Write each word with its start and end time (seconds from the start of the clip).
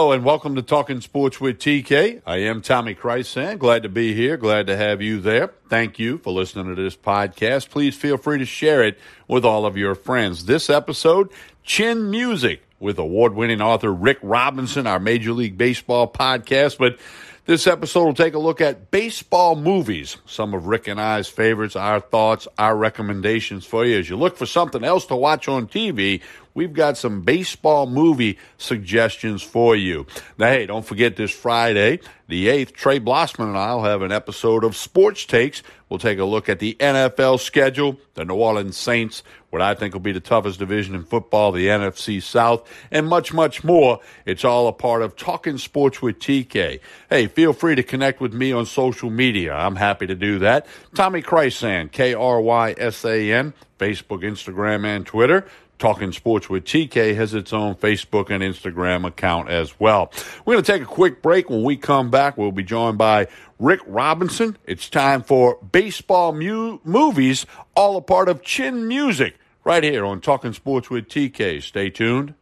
Hello 0.00 0.12
and 0.12 0.24
welcome 0.24 0.54
to 0.54 0.62
Talking 0.62 1.02
Sports 1.02 1.42
with 1.42 1.58
TK. 1.58 2.22
I 2.24 2.38
am 2.38 2.62
Tommy 2.62 2.94
Krysan. 2.94 3.58
Glad 3.58 3.82
to 3.82 3.90
be 3.90 4.14
here. 4.14 4.38
Glad 4.38 4.66
to 4.68 4.76
have 4.78 5.02
you 5.02 5.20
there. 5.20 5.48
Thank 5.68 5.98
you 5.98 6.16
for 6.16 6.32
listening 6.32 6.74
to 6.74 6.82
this 6.82 6.96
podcast. 6.96 7.68
Please 7.68 7.94
feel 7.94 8.16
free 8.16 8.38
to 8.38 8.46
share 8.46 8.82
it 8.82 8.98
with 9.28 9.44
all 9.44 9.66
of 9.66 9.76
your 9.76 9.94
friends. 9.94 10.46
This 10.46 10.70
episode, 10.70 11.28
Chin 11.64 12.10
Music 12.10 12.62
with 12.78 12.98
award 12.98 13.34
winning 13.34 13.60
author 13.60 13.92
Rick 13.92 14.16
Robinson, 14.22 14.86
our 14.86 14.98
Major 14.98 15.34
League 15.34 15.58
Baseball 15.58 16.10
podcast. 16.10 16.78
But 16.78 16.98
this 17.44 17.66
episode 17.66 18.04
will 18.04 18.14
take 18.14 18.32
a 18.32 18.38
look 18.38 18.62
at 18.62 18.90
baseball 18.90 19.54
movies, 19.54 20.16
some 20.24 20.54
of 20.54 20.66
Rick 20.66 20.88
and 20.88 20.98
I's 20.98 21.28
favorites, 21.28 21.76
our 21.76 22.00
thoughts, 22.00 22.48
our 22.56 22.74
recommendations 22.74 23.66
for 23.66 23.84
you. 23.84 23.98
As 23.98 24.08
you 24.08 24.16
look 24.16 24.38
for 24.38 24.46
something 24.46 24.82
else 24.82 25.04
to 25.06 25.16
watch 25.16 25.46
on 25.46 25.66
TV, 25.66 26.22
we've 26.60 26.74
got 26.74 26.98
some 26.98 27.22
baseball 27.22 27.86
movie 27.86 28.36
suggestions 28.58 29.42
for 29.42 29.74
you. 29.74 30.06
Now, 30.36 30.48
hey, 30.48 30.66
don't 30.66 30.84
forget 30.84 31.16
this 31.16 31.30
Friday, 31.30 32.00
the 32.28 32.48
8th, 32.48 32.74
Trey 32.74 33.00
Blossman 33.00 33.48
and 33.48 33.56
I 33.56 33.74
will 33.74 33.84
have 33.84 34.02
an 34.02 34.12
episode 34.12 34.62
of 34.62 34.76
Sports 34.76 35.24
Takes. 35.24 35.62
We'll 35.88 35.98
take 35.98 36.18
a 36.18 36.24
look 36.26 36.50
at 36.50 36.58
the 36.58 36.76
NFL 36.78 37.40
schedule, 37.40 37.98
the 38.12 38.26
New 38.26 38.34
Orleans 38.34 38.76
Saints, 38.76 39.22
what 39.48 39.62
I 39.62 39.74
think 39.74 39.94
will 39.94 40.02
be 40.02 40.12
the 40.12 40.20
toughest 40.20 40.58
division 40.58 40.94
in 40.94 41.04
football, 41.04 41.50
the 41.50 41.68
NFC 41.68 42.22
South, 42.22 42.70
and 42.90 43.08
much, 43.08 43.32
much 43.32 43.64
more. 43.64 44.00
It's 44.26 44.44
all 44.44 44.68
a 44.68 44.72
part 44.74 45.00
of 45.00 45.16
Talking 45.16 45.56
Sports 45.56 46.02
with 46.02 46.18
TK. 46.18 46.80
Hey, 47.08 47.26
feel 47.26 47.54
free 47.54 47.74
to 47.74 47.82
connect 47.82 48.20
with 48.20 48.34
me 48.34 48.52
on 48.52 48.66
social 48.66 49.08
media. 49.08 49.54
I'm 49.54 49.76
happy 49.76 50.06
to 50.08 50.14
do 50.14 50.40
that. 50.40 50.66
Tommy 50.94 51.22
Krysan, 51.22 51.90
K 51.90 52.12
R 52.12 52.38
Y 52.38 52.74
S 52.76 53.02
A 53.06 53.32
N, 53.32 53.54
Facebook, 53.80 54.22
Instagram, 54.22 54.84
and 54.84 55.06
Twitter. 55.06 55.46
Talking 55.78 56.12
Sports 56.12 56.50
with 56.50 56.64
TK 56.64 57.14
has 57.16 57.32
its 57.32 57.54
own 57.54 57.74
Facebook 57.74 58.28
and 58.28 58.42
Instagram 58.42 59.06
account 59.06 59.48
as 59.48 59.80
well. 59.80 60.12
We're 60.44 60.54
going 60.54 60.64
to 60.64 60.72
take 60.72 60.82
a 60.82 60.84
quick 60.84 61.22
break. 61.22 61.48
When 61.48 61.62
we 61.62 61.78
come 61.78 62.10
back, 62.10 62.36
we'll 62.36 62.52
be 62.52 62.62
joined 62.62 62.98
by 62.98 63.28
Rick 63.58 63.80
Robinson. 63.86 64.58
It's 64.66 64.90
time 64.90 65.22
for 65.22 65.56
baseball 65.72 66.34
mu- 66.34 66.80
movies, 66.84 67.46
all 67.74 67.96
a 67.96 68.02
part 68.02 68.28
of 68.28 68.42
Chin 68.42 68.86
Music, 68.88 69.36
right 69.64 69.82
here 69.82 70.04
on 70.04 70.20
Talking 70.20 70.52
Sports 70.52 70.90
with 70.90 71.08
TK. 71.08 71.62
Stay 71.62 71.88
tuned. 71.88 72.34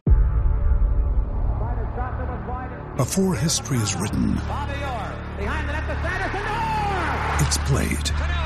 Before 2.96 3.36
history 3.36 3.78
is 3.78 3.94
written, 3.94 4.32
it's 7.40 7.58
played. 7.58 8.37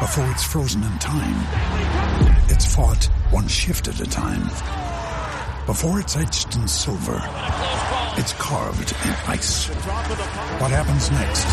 Before 0.00 0.30
it's 0.30 0.42
frozen 0.42 0.82
in 0.84 0.98
time, 0.98 1.36
it's 2.48 2.64
fought 2.74 3.04
one 3.28 3.46
shift 3.46 3.86
at 3.86 4.00
a 4.00 4.06
time. 4.06 4.46
Before 5.66 6.00
it's 6.00 6.16
etched 6.16 6.54
in 6.54 6.66
silver, 6.66 7.18
it's 8.16 8.32
carved 8.38 8.92
in 9.04 9.10
ice. 9.28 9.66
What 10.56 10.70
happens 10.70 11.10
next 11.10 11.44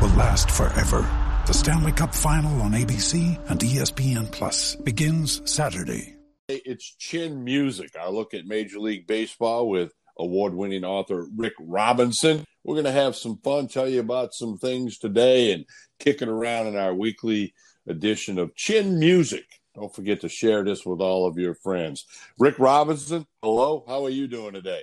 will 0.00 0.16
last 0.16 0.50
forever. 0.50 1.06
The 1.46 1.52
Stanley 1.52 1.92
Cup 1.92 2.14
Final 2.14 2.62
on 2.62 2.70
ABC 2.70 3.38
and 3.50 3.60
ESPN 3.60 4.32
Plus 4.32 4.76
begins 4.76 5.42
Saturday. 5.44 6.16
It's 6.48 6.96
Chin 6.96 7.44
Music. 7.44 7.90
I 8.00 8.08
look 8.08 8.32
at 8.32 8.46
Major 8.46 8.78
League 8.78 9.06
Baseball 9.06 9.68
with 9.68 9.92
award 10.18 10.54
winning 10.54 10.84
author 10.84 11.26
Rick 11.36 11.52
Robinson. 11.60 12.46
We're 12.68 12.74
going 12.74 12.84
to 12.84 12.92
have 12.92 13.16
some 13.16 13.38
fun, 13.38 13.66
tell 13.66 13.88
you 13.88 14.00
about 14.00 14.34
some 14.34 14.58
things 14.58 14.98
today, 14.98 15.52
and 15.54 15.64
kicking 15.98 16.28
around 16.28 16.66
in 16.66 16.76
our 16.76 16.92
weekly 16.92 17.54
edition 17.86 18.38
of 18.38 18.54
Chin 18.56 18.98
Music. 18.98 19.46
Don't 19.74 19.94
forget 19.94 20.20
to 20.20 20.28
share 20.28 20.62
this 20.62 20.84
with 20.84 21.00
all 21.00 21.26
of 21.26 21.38
your 21.38 21.54
friends. 21.54 22.04
Rick 22.38 22.58
Robinson, 22.58 23.26
hello. 23.42 23.84
How 23.88 24.04
are 24.04 24.10
you 24.10 24.28
doing 24.28 24.52
today? 24.52 24.82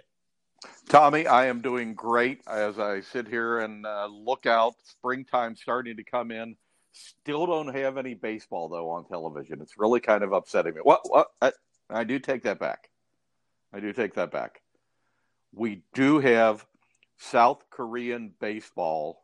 Tommy, 0.89 1.27
I 1.27 1.45
am 1.45 1.61
doing 1.61 1.93
great 1.93 2.41
as 2.47 2.79
I 2.79 3.01
sit 3.01 3.27
here 3.27 3.59
and 3.59 3.85
uh, 3.85 4.07
look 4.07 4.47
out. 4.47 4.73
Springtime 4.83 5.55
starting 5.55 5.97
to 5.97 6.03
come 6.03 6.31
in. 6.31 6.55
Still 6.91 7.45
don't 7.45 7.75
have 7.75 7.99
any 7.99 8.15
baseball 8.15 8.67
though 8.67 8.89
on 8.89 9.05
television. 9.05 9.61
It's 9.61 9.77
really 9.77 9.99
kind 9.99 10.23
of 10.23 10.31
upsetting 10.33 10.73
me. 10.73 10.81
What? 10.81 11.01
What? 11.03 11.27
I, 11.39 11.51
I 11.91 12.03
do 12.03 12.17
take 12.17 12.41
that 12.45 12.57
back. 12.57 12.89
I 13.71 13.79
do 13.79 13.93
take 13.93 14.15
that 14.15 14.31
back. 14.31 14.61
We 15.53 15.83
do 15.93 16.17
have 16.17 16.65
South 17.17 17.63
Korean 17.69 18.33
baseball 18.39 19.23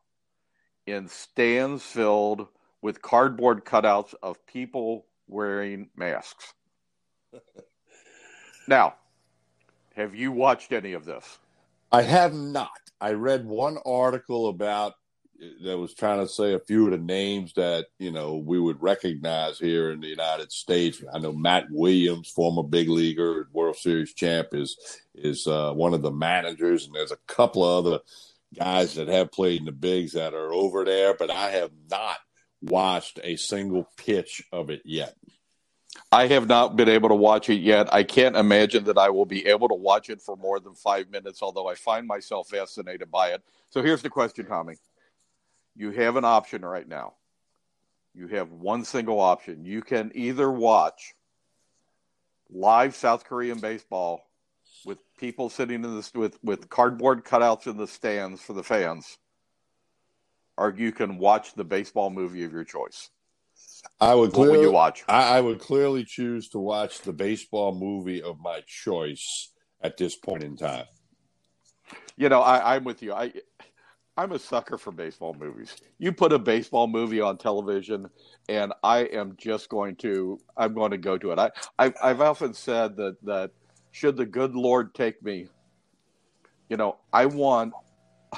in 0.85 1.07
stands 1.07 1.83
filled 1.83 2.47
with 2.81 3.01
cardboard 3.01 3.65
cutouts 3.65 4.13
of 4.23 4.45
people 4.45 5.05
wearing 5.27 5.89
masks. 5.95 6.53
now, 8.67 8.95
have 9.95 10.15
you 10.15 10.31
watched 10.31 10.71
any 10.71 10.93
of 10.93 11.05
this? 11.05 11.39
I 11.91 12.01
have 12.03 12.33
not. 12.33 12.69
I 12.99 13.11
read 13.11 13.45
one 13.45 13.77
article 13.85 14.49
about 14.49 14.93
that 15.63 15.77
was 15.77 15.93
trying 15.93 16.19
to 16.19 16.27
say 16.27 16.53
a 16.53 16.59
few 16.59 16.85
of 16.85 16.91
the 16.91 16.97
names 16.97 17.53
that 17.53 17.87
you 17.97 18.11
know 18.11 18.37
we 18.37 18.59
would 18.59 18.81
recognize 18.81 19.57
here 19.57 19.91
in 19.91 19.99
the 19.99 20.07
United 20.07 20.51
States. 20.51 21.03
I 21.13 21.19
know 21.19 21.33
Matt 21.33 21.65
Williams, 21.71 22.29
former 22.29 22.63
big 22.63 22.89
leaguer, 22.89 23.47
World 23.51 23.77
Series 23.77 24.13
champ, 24.13 24.49
is 24.53 24.77
is 25.15 25.47
uh, 25.47 25.73
one 25.73 25.93
of 25.93 26.01
the 26.01 26.11
managers, 26.11 26.85
and 26.85 26.95
there's 26.95 27.11
a 27.11 27.17
couple 27.27 27.63
of 27.63 27.85
other 27.85 27.99
guys 28.57 28.95
that 28.95 29.07
have 29.07 29.31
played 29.31 29.59
in 29.59 29.65
the 29.65 29.71
bigs 29.71 30.13
that 30.13 30.33
are 30.33 30.53
over 30.53 30.85
there, 30.85 31.13
but 31.13 31.31
I 31.31 31.51
have 31.51 31.71
not 31.89 32.17
watched 32.61 33.19
a 33.23 33.35
single 33.35 33.87
pitch 33.97 34.43
of 34.51 34.69
it 34.69 34.81
yet. 34.85 35.15
I 36.11 36.27
have 36.27 36.47
not 36.47 36.75
been 36.75 36.89
able 36.89 37.09
to 37.09 37.15
watch 37.15 37.49
it 37.49 37.61
yet. 37.61 37.93
I 37.93 38.03
can't 38.03 38.35
imagine 38.35 38.85
that 38.85 38.97
I 38.97 39.09
will 39.09 39.25
be 39.25 39.47
able 39.47 39.67
to 39.69 39.75
watch 39.75 40.09
it 40.09 40.21
for 40.21 40.37
more 40.37 40.59
than 40.59 40.73
five 40.75 41.09
minutes, 41.09 41.41
although 41.41 41.67
I 41.67 41.75
find 41.75 42.05
myself 42.05 42.49
fascinated 42.49 43.09
by 43.09 43.29
it. 43.29 43.41
So 43.69 43.81
here's 43.81 44.01
the 44.01 44.09
question, 44.09 44.45
Tommy. 44.45 44.75
You 45.75 45.91
have 45.91 46.15
an 46.15 46.25
option 46.25 46.63
right 46.63 46.87
now. 46.87 47.13
You 48.13 48.27
have 48.27 48.51
one 48.51 48.83
single 48.83 49.19
option. 49.19 49.65
You 49.65 49.81
can 49.81 50.11
either 50.15 50.51
watch 50.51 51.13
live 52.49 52.95
South 52.95 53.23
Korean 53.23 53.59
baseball 53.59 54.27
with 54.85 54.97
people 55.17 55.49
sitting 55.49 55.83
in 55.83 55.95
this 55.95 56.13
with, 56.13 56.37
with 56.43 56.69
cardboard 56.69 57.23
cutouts 57.23 57.67
in 57.67 57.77
the 57.77 57.87
stands 57.87 58.41
for 58.41 58.53
the 58.53 58.63
fans, 58.63 59.17
or 60.57 60.73
you 60.77 60.91
can 60.91 61.17
watch 61.17 61.53
the 61.53 61.63
baseball 61.63 62.09
movie 62.09 62.43
of 62.43 62.51
your 62.51 62.65
choice. 62.65 63.09
I 63.99 64.13
would 64.13 64.33
What 64.33 64.39
would 64.39 64.47
clearly 64.49 64.65
you 64.65 64.71
watch? 64.71 65.03
I, 65.07 65.37
I 65.37 65.41
would 65.41 65.59
clearly 65.59 66.03
choose 66.03 66.49
to 66.49 66.59
watch 66.59 67.01
the 67.01 67.13
baseball 67.13 67.73
movie 67.73 68.21
of 68.21 68.39
my 68.39 68.61
choice 68.67 69.49
at 69.81 69.97
this 69.97 70.15
point 70.15 70.43
in 70.43 70.57
time. 70.57 70.85
You 72.17 72.29
know, 72.29 72.41
I, 72.41 72.75
I'm 72.75 72.83
with 72.83 73.01
you. 73.01 73.13
I 73.13 73.31
I'm 74.17 74.33
a 74.33 74.39
sucker 74.39 74.77
for 74.77 74.91
baseball 74.91 75.35
movies. 75.39 75.75
You 75.97 76.11
put 76.11 76.33
a 76.33 76.39
baseball 76.39 76.87
movie 76.87 77.21
on 77.21 77.37
television, 77.37 78.09
and 78.49 78.73
I 78.83 78.99
am 78.99 79.35
just 79.37 79.69
going 79.69 79.95
to 79.97 80.39
I'm 80.57 80.73
going 80.73 80.91
to 80.91 80.97
go 80.97 81.17
to 81.17 81.31
it. 81.31 81.39
I 81.39 81.51
I've, 81.79 81.95
I've 82.01 82.21
often 82.21 82.53
said 82.53 82.97
that 82.97 83.17
that 83.23 83.51
should 83.91 84.17
the 84.17 84.25
good 84.25 84.55
Lord 84.55 84.93
take 84.93 85.21
me, 85.23 85.47
you 86.69 86.77
know, 86.77 86.97
I 87.13 87.25
want 87.25 87.73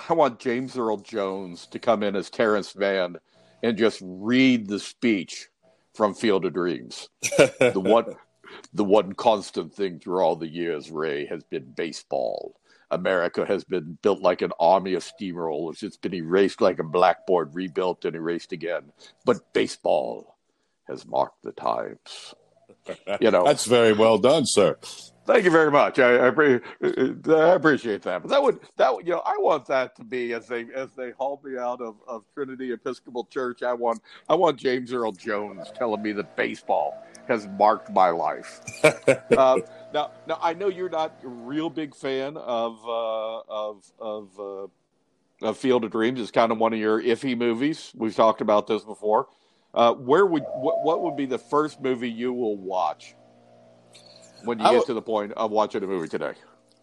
I 0.10 0.14
want 0.14 0.40
James 0.40 0.78
Earl 0.78 0.98
Jones 0.98 1.68
to 1.68 1.80
come 1.80 2.04
in 2.04 2.16
as 2.16 2.30
Terence 2.30 2.76
Mann 2.76 3.18
and 3.62 3.78
just 3.78 4.00
read 4.04 4.68
the 4.68 4.80
speech 4.80 5.50
from 5.94 6.14
Field 6.14 6.46
of 6.46 6.54
Dreams. 6.54 7.10
The 7.38 7.74
one 7.76 8.16
the 8.74 8.84
one 8.84 9.14
constant 9.14 9.74
thing 9.74 10.00
through 10.00 10.22
all 10.22 10.36
the 10.36 10.48
years, 10.48 10.92
Ray, 10.92 11.26
has 11.28 11.44
been 11.44 11.72
baseball. 11.76 12.56
America 12.94 13.46
has 13.46 13.64
been 13.64 13.98
built 14.02 14.22
like 14.22 14.42
an 14.42 14.52
army 14.60 14.94
of 14.94 15.04
steamrollers. 15.04 15.84
It's 15.84 15.98
been 15.98 16.14
erased 16.14 16.62
like 16.62 16.80
a 16.80 16.84
blackboard, 16.84 17.54
rebuilt 17.56 18.06
and 18.06 18.16
erased 18.16 18.52
again. 18.52 18.92
But 19.26 19.54
baseball 19.54 20.38
has 20.88 21.06
marked 21.06 21.44
the 21.44 21.52
times. 21.52 22.36
You 23.22 23.32
know, 23.32 23.46
That's 23.46 23.66
very 23.66 23.94
well 23.94 24.18
done, 24.18 24.44
sir. 24.46 24.78
Thank 25.26 25.46
you 25.46 25.52
very 25.52 25.72
much. 25.72 26.00
I, 26.00 26.28
I, 26.28 26.32
appre- 26.32 26.62
uh, 27.28 27.34
I 27.34 27.54
appreciate 27.56 28.02
that. 28.02 28.24
But 28.24 28.30
that 28.30 28.44
would 28.44 28.60
that 28.76 28.94
would 28.94 29.08
you 29.08 29.14
know 29.14 29.22
I 29.26 29.38
want 29.38 29.66
that 29.68 29.96
to 29.96 30.04
be 30.04 30.34
as 30.34 30.48
they 30.48 30.66
as 30.76 30.90
they 30.98 31.12
haul 31.12 31.42
me 31.46 31.58
out 31.58 31.80
of, 31.80 31.96
of 32.08 32.26
Trinity 32.34 32.74
Episcopal 32.74 33.26
Church. 33.26 33.64
I 33.64 33.74
want 33.74 34.02
I 34.28 34.36
want 34.36 34.60
James 34.60 34.92
Earl 34.92 35.14
Jones 35.14 35.72
telling 35.76 36.02
me 36.02 36.12
that 36.12 36.36
baseball 36.36 37.02
has 37.28 37.48
marked 37.48 37.92
my 37.92 38.10
life. 38.10 38.62
uh, 38.84 39.60
now 39.94 40.12
now 40.28 40.40
I 40.42 40.54
know 40.54 40.68
you're 40.68 40.90
not 40.90 41.20
a 41.24 41.28
real 41.28 41.70
big 41.70 41.96
fan 41.96 42.38
of 42.38 42.80
uh, 42.86 43.40
of 43.48 43.92
of 44.00 44.40
uh, 44.40 45.48
of 45.48 45.58
Field 45.58 45.84
of 45.84 45.92
Dreams. 45.92 46.20
It's 46.20 46.32
kind 46.32 46.52
of 46.52 46.58
one 46.58 46.74
of 46.74 46.80
your 46.80 47.02
iffy 47.02 47.38
movies. 47.38 47.92
We've 47.96 48.16
talked 48.16 48.42
about 48.42 48.68
this 48.68 48.84
before. 48.84 49.28
Uh, 49.74 49.94
where 49.94 50.26
would 50.26 50.44
what, 50.56 50.84
what 50.84 51.02
would 51.02 51.16
be 51.16 51.26
the 51.26 51.40
first 51.40 51.82
movie 51.82 52.10
you 52.10 52.32
will 52.32 52.58
watch 52.58 53.16
when 54.44 54.60
you 54.60 54.66
I 54.66 54.74
get 54.74 54.86
to 54.86 54.94
the 54.94 55.02
point 55.02 55.32
of 55.34 55.52
watching 55.52 55.84
a 55.84 55.88
movie 55.88 56.08
today? 56.08 56.34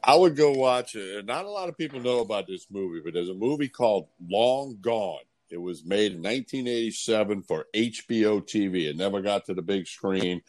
I 0.03 0.17
would 0.17 0.35
go 0.35 0.53
watch 0.53 0.95
it. 0.95 1.27
Not 1.27 1.45
a 1.45 1.51
lot 1.51 1.69
of 1.69 1.77
people 1.77 2.01
know 2.01 2.21
about 2.21 2.47
this 2.47 2.67
movie, 2.71 3.01
but 3.05 3.13
there's 3.13 3.29
a 3.29 3.35
movie 3.35 3.69
called 3.69 4.09
Long 4.29 4.79
Gone. 4.81 5.21
It 5.51 5.61
was 5.61 5.85
made 5.85 6.13
in 6.13 6.23
1987 6.23 7.43
for 7.43 7.67
HBO 7.75 8.43
TV. 8.43 8.89
It 8.89 8.97
never 8.97 9.21
got 9.21 9.47
to 9.47 9.55
the 9.55 9.63
big 9.63 9.87
screen. 9.87 10.43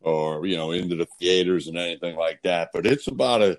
or 0.00 0.46
you 0.46 0.56
know 0.56 0.72
into 0.72 0.96
the 0.96 1.06
theaters 1.18 1.66
and 1.68 1.76
anything 1.78 2.16
like 2.16 2.42
that. 2.42 2.70
But 2.72 2.86
it's 2.86 3.08
about 3.08 3.42
a, 3.42 3.58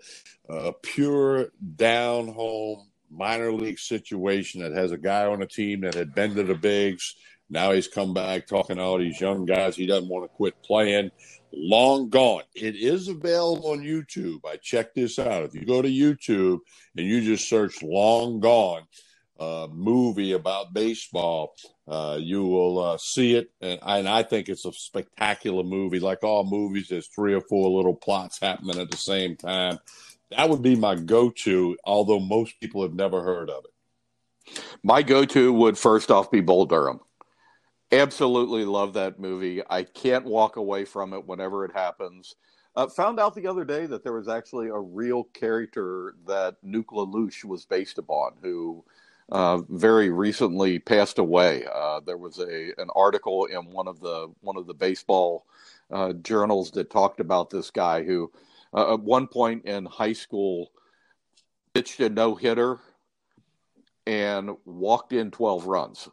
a 0.49 0.73
pure 0.73 1.49
down 1.75 2.27
home 2.29 2.87
minor 3.09 3.51
league 3.51 3.79
situation 3.79 4.61
that 4.61 4.73
has 4.73 4.91
a 4.91 4.97
guy 4.97 5.25
on 5.25 5.41
a 5.41 5.47
team 5.47 5.81
that 5.81 5.93
had 5.93 6.13
been 6.15 6.35
to 6.35 6.43
the 6.43 6.55
bigs. 6.55 7.15
Now 7.49 7.71
he's 7.71 7.87
come 7.87 8.13
back 8.13 8.45
talking 8.47 8.75
to 8.75 8.81
all 8.81 8.97
these 8.97 9.21
young 9.21 9.45
guys. 9.45 9.75
He 9.75 9.85
doesn't 9.85 10.09
want 10.09 10.25
to 10.25 10.35
quit 10.35 10.61
playing. 10.63 11.11
Long 11.53 12.09
gone. 12.09 12.43
It 12.55 12.75
is 12.75 13.07
available 13.07 13.71
on 13.71 13.79
YouTube. 13.79 14.39
I 14.45 14.57
checked 14.57 14.95
this 14.95 15.17
out. 15.17 15.43
If 15.43 15.55
you 15.55 15.65
go 15.65 15.81
to 15.81 15.87
YouTube 15.87 16.59
and 16.97 17.07
you 17.07 17.21
just 17.21 17.47
search 17.47 17.81
Long 17.81 18.41
Gone, 18.41 18.83
uh, 19.39 19.67
movie 19.71 20.33
about 20.33 20.73
baseball, 20.73 21.55
uh, 21.87 22.17
you 22.19 22.43
will 22.43 22.79
uh, 22.79 22.97
see 22.97 23.35
it. 23.35 23.51
And, 23.61 23.79
and, 23.83 24.09
I 24.09 24.23
think 24.23 24.49
it's 24.49 24.65
a 24.65 24.73
spectacular 24.73 25.63
movie. 25.63 25.99
Like 25.99 26.23
all 26.23 26.43
movies, 26.43 26.89
there's 26.89 27.07
three 27.07 27.33
or 27.33 27.41
four 27.41 27.69
little 27.69 27.95
plots 27.95 28.39
happening 28.39 28.79
at 28.79 28.91
the 28.91 28.97
same 28.97 29.35
time. 29.35 29.79
That 30.31 30.49
would 30.49 30.61
be 30.61 30.75
my 30.75 30.95
go 30.95 31.29
to, 31.29 31.77
although 31.85 32.19
most 32.19 32.59
people 32.59 32.81
have 32.81 32.93
never 32.93 33.21
heard 33.21 33.49
of 33.49 33.63
it. 33.65 34.59
My 34.83 35.01
go 35.01 35.25
to 35.25 35.53
would 35.53 35.77
first 35.77 36.11
off 36.11 36.31
be 36.31 36.41
Bull 36.41 36.65
Durham. 36.65 36.99
Absolutely 37.91 38.65
love 38.65 38.93
that 38.93 39.19
movie. 39.19 39.61
I 39.69 39.83
can't 39.83 40.25
walk 40.25 40.57
away 40.57 40.83
from 40.83 41.13
it 41.13 41.25
whenever 41.25 41.63
it 41.63 41.71
happens. 41.73 42.35
Uh, 42.75 42.87
found 42.87 43.19
out 43.19 43.33
the 43.33 43.47
other 43.47 43.65
day 43.65 43.85
that 43.85 44.03
there 44.03 44.13
was 44.13 44.27
actually 44.27 44.67
a 44.67 44.77
real 44.77 45.23
character 45.23 46.15
that 46.27 46.57
Nuke 46.63 46.91
LaLoosh 46.91 47.43
was 47.43 47.65
based 47.65 47.97
upon, 47.97 48.33
who 48.41 48.83
uh, 49.29 49.57
very 49.69 50.09
recently 50.09 50.79
passed 50.79 51.19
away. 51.19 51.65
Uh, 51.71 51.99
there 52.05 52.17
was 52.17 52.39
a 52.39 52.71
an 52.77 52.89
article 52.95 53.45
in 53.45 53.71
one 53.71 53.87
of 53.87 53.99
the 53.99 54.31
one 54.41 54.57
of 54.57 54.67
the 54.67 54.73
baseball 54.73 55.45
uh, 55.91 56.13
journals 56.13 56.71
that 56.71 56.89
talked 56.89 57.19
about 57.19 57.49
this 57.49 57.69
guy 57.71 58.03
who, 58.03 58.31
uh, 58.73 58.93
at 58.93 59.01
one 59.01 59.27
point 59.27 59.65
in 59.65 59.85
high 59.85 60.13
school, 60.13 60.71
pitched 61.73 61.99
a 61.99 62.09
no 62.09 62.35
hitter 62.35 62.79
and 64.05 64.51
walked 64.65 65.11
in 65.11 65.31
twelve 65.31 65.65
runs. 65.65 66.07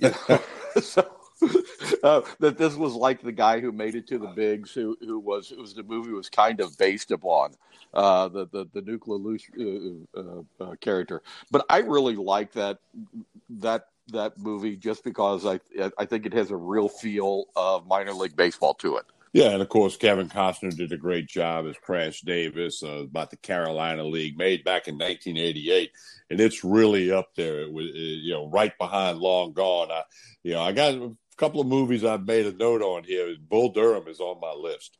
so 0.80 1.08
uh, 2.04 2.20
that 2.38 2.58
this 2.58 2.76
was 2.76 2.94
like 2.94 3.22
the 3.22 3.32
guy 3.32 3.58
who 3.58 3.72
made 3.72 3.96
it 3.96 4.06
to 4.08 4.18
the 4.18 4.28
bigs, 4.28 4.72
who 4.72 4.96
who 5.00 5.18
was 5.18 5.48
who 5.48 5.60
was 5.60 5.74
the 5.74 5.82
movie 5.82 6.12
was 6.12 6.28
kind 6.28 6.60
of 6.60 6.76
based 6.78 7.10
upon 7.10 7.54
uh, 7.92 8.28
the 8.28 8.46
the 8.46 8.68
the 8.72 8.82
Nuke 8.82 9.08
LaLoosh 9.08 10.06
uh, 10.14 10.20
uh, 10.20 10.64
uh, 10.64 10.74
character. 10.76 11.22
But 11.50 11.64
I 11.68 11.78
really 11.78 12.16
like 12.16 12.52
that 12.52 12.78
that 13.48 13.88
that 14.08 14.38
movie 14.38 14.76
just 14.76 15.02
because 15.02 15.46
I 15.46 15.58
I 15.98 16.04
think 16.04 16.26
it 16.26 16.34
has 16.34 16.50
a 16.50 16.56
real 16.56 16.88
feel 16.88 17.46
of 17.56 17.86
minor 17.86 18.12
league 18.12 18.36
baseball 18.36 18.74
to 18.74 18.98
it. 18.98 19.06
Yeah, 19.32 19.50
and 19.50 19.62
of 19.62 19.68
course 19.68 19.96
Kevin 19.96 20.28
Costner 20.28 20.76
did 20.76 20.92
a 20.92 20.96
great 20.96 21.26
job 21.26 21.66
as 21.66 21.74
Crash 21.76 22.20
Davis 22.20 22.84
uh, 22.84 23.02
about 23.02 23.30
the 23.30 23.36
Carolina 23.36 24.04
League, 24.04 24.38
made 24.38 24.62
back 24.62 24.86
in 24.86 24.94
1988, 24.94 25.90
and 26.30 26.40
it's 26.40 26.62
really 26.62 27.10
up 27.10 27.34
there. 27.34 27.62
It 27.62 27.72
was 27.72 27.86
you 27.92 28.32
know 28.32 28.48
right 28.48 28.76
behind 28.78 29.18
Long 29.18 29.52
Gone. 29.52 29.90
I, 29.90 30.02
you 30.44 30.52
know 30.52 30.62
I 30.62 30.70
got 30.70 30.94
couple 31.36 31.60
of 31.60 31.66
movies 31.66 32.04
I've 32.04 32.26
made 32.26 32.46
a 32.46 32.52
note 32.52 32.82
on 32.82 33.04
here. 33.04 33.34
Bull 33.48 33.70
Durham 33.70 34.08
is 34.08 34.20
on 34.20 34.40
my 34.40 34.52
list. 34.52 34.98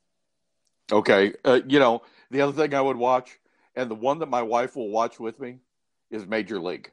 Okay, 0.92 1.32
uh, 1.44 1.60
you 1.66 1.78
know 1.78 2.02
the 2.30 2.40
other 2.40 2.52
thing 2.52 2.74
I 2.74 2.80
would 2.80 2.96
watch, 2.96 3.38
and 3.74 3.90
the 3.90 3.94
one 3.94 4.18
that 4.18 4.28
my 4.28 4.42
wife 4.42 4.76
will 4.76 4.90
watch 4.90 5.18
with 5.18 5.40
me, 5.40 5.58
is 6.10 6.26
Major 6.26 6.60
League. 6.60 6.90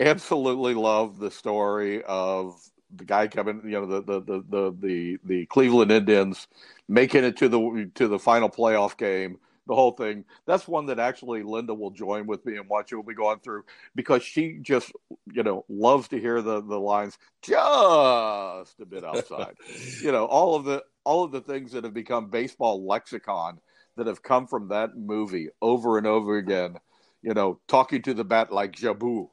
Absolutely 0.00 0.74
love 0.74 1.18
the 1.18 1.30
story 1.30 2.02
of 2.04 2.60
the 2.94 3.04
guy 3.04 3.28
coming, 3.28 3.62
you 3.64 3.72
know, 3.72 3.86
the 3.86 4.02
the 4.02 4.20
the 4.20 4.44
the 4.48 4.76
the, 4.80 5.18
the 5.24 5.46
Cleveland 5.46 5.92
Indians 5.92 6.48
making 6.88 7.24
it 7.24 7.36
to 7.38 7.48
the 7.48 7.90
to 7.94 8.08
the 8.08 8.18
final 8.18 8.48
playoff 8.48 8.96
game. 8.96 9.38
The 9.66 9.74
whole 9.74 9.92
thing. 9.92 10.24
That's 10.44 10.66
one 10.66 10.86
that 10.86 10.98
actually 10.98 11.42
Linda 11.44 11.72
will 11.72 11.92
join 11.92 12.26
with 12.26 12.44
me 12.44 12.56
and 12.56 12.68
watch 12.68 12.90
it. 12.90 12.96
We'll 12.96 13.04
be 13.04 13.14
going 13.14 13.38
through 13.40 13.64
because 13.94 14.22
she 14.22 14.58
just, 14.60 14.92
you 15.32 15.44
know, 15.44 15.64
loves 15.68 16.08
to 16.08 16.18
hear 16.18 16.42
the 16.42 16.60
the 16.62 16.78
lines 16.78 17.16
just 17.42 18.80
a 18.80 18.86
bit 18.88 19.04
outside. 19.04 19.54
you 20.02 20.10
know, 20.10 20.26
all 20.26 20.56
of 20.56 20.64
the 20.64 20.82
all 21.04 21.22
of 21.22 21.30
the 21.30 21.40
things 21.40 21.72
that 21.72 21.84
have 21.84 21.94
become 21.94 22.28
baseball 22.28 22.84
lexicon 22.84 23.60
that 23.96 24.06
have 24.06 24.22
come 24.22 24.46
from 24.46 24.68
that 24.68 24.96
movie 24.96 25.48
over 25.60 25.96
and 25.96 26.06
over 26.06 26.38
again. 26.38 26.76
You 27.22 27.34
know, 27.34 27.60
talking 27.68 28.02
to 28.02 28.14
the 28.14 28.24
bat 28.24 28.52
like 28.52 28.72
Jobu 28.72 29.28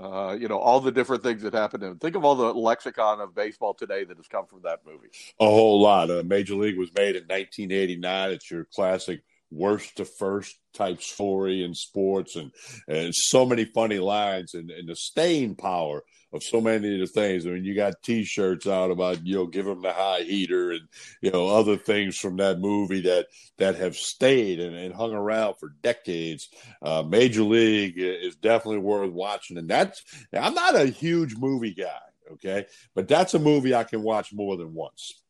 uh, 0.00 0.36
you 0.38 0.48
know, 0.48 0.58
all 0.58 0.80
the 0.80 0.90
different 0.90 1.22
things 1.22 1.42
that 1.42 1.54
happened. 1.54 1.82
And 1.82 2.00
think 2.00 2.16
of 2.16 2.24
all 2.24 2.34
the 2.34 2.52
lexicon 2.52 3.20
of 3.20 3.34
baseball 3.34 3.74
today 3.74 4.04
that 4.04 4.16
has 4.16 4.26
come 4.26 4.46
from 4.46 4.62
that 4.62 4.80
movie. 4.84 5.08
A 5.40 5.44
whole 5.44 5.80
lot. 5.80 6.10
Uh, 6.10 6.22
Major 6.24 6.54
League 6.54 6.78
was 6.78 6.90
made 6.96 7.16
in 7.16 7.24
1989. 7.24 8.30
It's 8.30 8.50
your 8.50 8.64
classic 8.64 9.22
worst 9.50 9.96
to 9.96 10.04
first 10.04 10.58
type 10.72 11.00
story 11.00 11.62
in 11.62 11.74
sports 11.74 12.36
and, 12.36 12.50
and 12.88 13.14
so 13.14 13.46
many 13.46 13.64
funny 13.64 13.98
lines 13.98 14.54
and, 14.54 14.70
and 14.70 14.88
the 14.88 14.96
staying 14.96 15.54
power 15.54 16.02
of 16.34 16.42
so 16.42 16.60
many 16.60 16.94
of 16.94 17.00
the 17.00 17.06
things. 17.06 17.46
I 17.46 17.50
mean, 17.50 17.64
you 17.64 17.74
got 17.74 18.02
T-shirts 18.02 18.66
out 18.66 18.90
about 18.90 19.24
you 19.24 19.36
know 19.36 19.46
give 19.46 19.66
them 19.66 19.82
the 19.82 19.92
high 19.92 20.22
heater 20.22 20.72
and 20.72 20.82
you 21.22 21.30
know 21.30 21.48
other 21.48 21.76
things 21.76 22.18
from 22.18 22.36
that 22.38 22.58
movie 22.58 23.02
that 23.02 23.26
that 23.58 23.76
have 23.76 23.96
stayed 23.96 24.58
and, 24.60 24.74
and 24.74 24.92
hung 24.92 25.14
around 25.14 25.54
for 25.54 25.74
decades. 25.82 26.48
Uh, 26.82 27.02
Major 27.02 27.44
League 27.44 27.94
is 27.96 28.34
definitely 28.36 28.80
worth 28.80 29.12
watching, 29.12 29.56
and 29.56 29.68
that's 29.68 30.02
I'm 30.32 30.54
not 30.54 30.74
a 30.74 30.86
huge 30.86 31.36
movie 31.36 31.74
guy, 31.74 32.00
okay, 32.32 32.66
but 32.94 33.06
that's 33.06 33.34
a 33.34 33.38
movie 33.38 33.74
I 33.74 33.84
can 33.84 34.02
watch 34.02 34.32
more 34.32 34.56
than 34.56 34.74
once. 34.74 35.23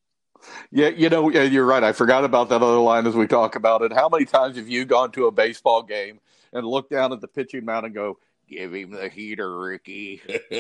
Yeah, 0.70 0.88
you 0.88 1.08
know, 1.08 1.30
you're 1.30 1.64
right. 1.64 1.82
I 1.82 1.92
forgot 1.92 2.24
about 2.24 2.48
that 2.48 2.62
other 2.62 2.78
line 2.78 3.06
as 3.06 3.14
we 3.14 3.26
talk 3.26 3.56
about 3.56 3.82
it. 3.82 3.92
How 3.92 4.08
many 4.08 4.24
times 4.24 4.56
have 4.56 4.68
you 4.68 4.84
gone 4.84 5.12
to 5.12 5.26
a 5.26 5.32
baseball 5.32 5.82
game 5.82 6.20
and 6.52 6.66
looked 6.66 6.90
down 6.90 7.12
at 7.12 7.20
the 7.20 7.28
pitching 7.28 7.64
mound 7.64 7.86
and 7.86 7.94
go, 7.94 8.18
"Give 8.48 8.72
him 8.74 8.90
the 8.90 9.08
heater, 9.08 9.58
Ricky"? 9.58 10.22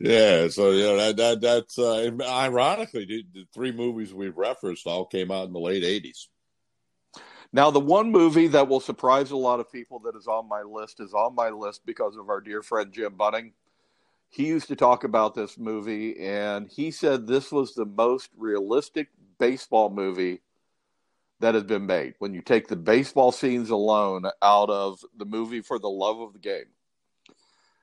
yeah, 0.00 0.48
so 0.48 0.70
you 0.70 0.82
know 0.82 0.96
that 0.96 1.16
that 1.16 1.40
that's 1.40 1.78
uh, 1.78 2.10
ironically 2.22 3.04
the, 3.04 3.24
the 3.32 3.46
three 3.52 3.72
movies 3.72 4.12
we've 4.12 4.36
referenced 4.36 4.86
all 4.86 5.06
came 5.06 5.30
out 5.30 5.46
in 5.46 5.52
the 5.52 5.60
late 5.60 5.82
'80s. 5.82 6.26
Now, 7.52 7.70
the 7.70 7.78
one 7.78 8.10
movie 8.10 8.48
that 8.48 8.66
will 8.66 8.80
surprise 8.80 9.30
a 9.30 9.36
lot 9.36 9.60
of 9.60 9.70
people 9.70 10.00
that 10.00 10.16
is 10.16 10.26
on 10.26 10.48
my 10.48 10.62
list 10.62 10.98
is 10.98 11.14
on 11.14 11.36
my 11.36 11.50
list 11.50 11.86
because 11.86 12.16
of 12.16 12.28
our 12.28 12.40
dear 12.40 12.62
friend 12.64 12.92
Jim 12.92 13.14
Bunning 13.14 13.52
he 14.34 14.46
used 14.46 14.66
to 14.66 14.74
talk 14.74 15.04
about 15.04 15.36
this 15.36 15.56
movie, 15.56 16.18
and 16.18 16.68
he 16.68 16.90
said 16.90 17.24
this 17.24 17.52
was 17.52 17.72
the 17.72 17.84
most 17.84 18.30
realistic 18.36 19.08
baseball 19.38 19.90
movie 19.90 20.40
that 21.38 21.54
has 21.54 21.62
been 21.62 21.86
made. 21.86 22.14
When 22.18 22.34
you 22.34 22.42
take 22.42 22.66
the 22.66 22.74
baseball 22.74 23.30
scenes 23.30 23.70
alone 23.70 24.24
out 24.42 24.70
of 24.70 24.98
the 25.16 25.24
movie 25.24 25.60
for 25.60 25.78
the 25.78 25.88
love 25.88 26.18
of 26.18 26.32
the 26.32 26.40
game, 26.40 26.64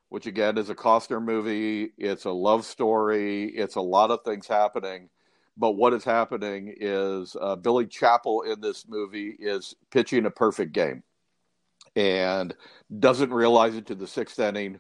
which 0.10 0.26
again 0.26 0.58
is 0.58 0.70
a 0.70 0.76
Costner 0.76 1.24
movie, 1.24 1.94
it's 1.98 2.26
a 2.26 2.32
love 2.32 2.66
story, 2.66 3.46
it's 3.46 3.76
a 3.76 3.82
lot 3.82 4.12
of 4.12 4.20
things 4.26 4.46
happening. 4.46 5.10
But 5.56 5.72
what 5.72 5.94
is 5.94 6.04
happening 6.04 6.76
is 6.78 7.34
uh, 7.40 7.56
Billy 7.56 7.88
Chapel 7.88 8.42
in 8.42 8.60
this 8.60 8.86
movie 8.90 9.38
is 9.40 9.74
pitching 9.90 10.26
a 10.26 10.32
perfect 10.32 10.74
game 10.74 11.04
and 11.96 12.54
doesn't 13.00 13.32
realize 13.32 13.76
it 13.76 13.86
to 13.86 13.96
the 13.96 14.08
sixth 14.08 14.38
inning 14.38 14.80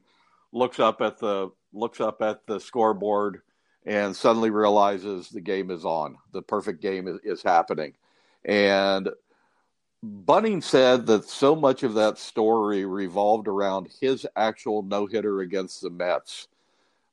looks 0.51 0.79
up 0.79 1.01
at 1.01 1.17
the 1.17 1.51
looks 1.73 2.01
up 2.01 2.21
at 2.21 2.45
the 2.47 2.59
scoreboard 2.59 3.41
and 3.85 4.15
suddenly 4.15 4.49
realizes 4.49 5.29
the 5.29 5.41
game 5.41 5.71
is 5.71 5.85
on. 5.85 6.17
The 6.33 6.41
perfect 6.41 6.81
game 6.81 7.07
is, 7.07 7.19
is 7.23 7.41
happening. 7.41 7.93
And 8.45 9.09
Bunning 10.03 10.61
said 10.61 11.05
that 11.07 11.29
so 11.29 11.55
much 11.55 11.83
of 11.83 11.93
that 11.93 12.17
story 12.17 12.85
revolved 12.85 13.47
around 13.47 13.89
his 14.01 14.27
actual 14.35 14.81
no 14.81 15.05
hitter 15.05 15.41
against 15.41 15.81
the 15.81 15.89
Mets. 15.89 16.47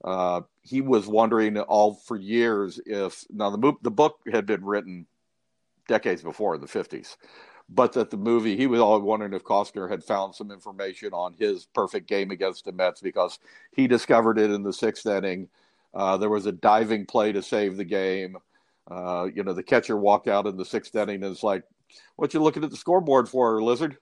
Uh, 0.03 0.43
he 0.63 0.81
was 0.81 1.07
wondering 1.07 1.59
all 1.59 1.95
for 1.95 2.17
years 2.17 2.81
if 2.87 3.25
now 3.31 3.51
the 3.51 3.73
the 3.83 3.91
book 3.91 4.21
had 4.31 4.47
been 4.47 4.65
written 4.65 5.07
decades 5.89 6.23
before 6.23 6.55
in 6.55 6.61
the 6.61 6.69
fifties, 6.69 7.17
but 7.69 7.93
that 7.93 8.11
the 8.11 8.17
movie 8.17 8.57
he 8.57 8.67
was 8.67 8.81
always 8.81 9.03
wondering 9.03 9.35
if 9.35 9.45
Costner 9.45 9.91
had 9.91 10.03
found 10.03 10.35
some 10.35 10.51
information 10.51 11.13
on 11.13 11.35
his 11.39 11.67
perfect 11.67 12.09
game 12.09 12.31
against 12.31 12.65
the 12.65 12.73
Mets 12.73 13.01
because 13.01 13.39
he 13.73 13.87
discovered 13.87 14.39
it 14.39 14.51
in 14.51 14.63
the 14.63 14.73
sixth 14.73 15.07
inning. 15.07 15.49
Uh, 15.95 16.17
there 16.17 16.31
was 16.31 16.47
a 16.47 16.53
diving 16.53 17.07
play 17.07 17.33
to 17.33 17.43
save 17.43 17.77
the 17.77 17.85
game. 17.85 18.37
Uh, 18.91 19.29
you 19.35 19.43
know, 19.43 19.53
the 19.53 19.63
catcher 19.63 19.97
walked 19.97 20.29
out 20.29 20.47
in 20.47 20.57
the 20.57 20.65
sixth 20.65 20.95
inning 20.95 21.23
and 21.23 21.33
it's 21.33 21.43
like, 21.43 21.63
"What 22.17 22.33
you 22.33 22.43
looking 22.43 22.65
at 22.65 22.71
the 22.71 22.77
scoreboard 22.77 23.29
for, 23.29 23.63
Lizard?" 23.63 23.99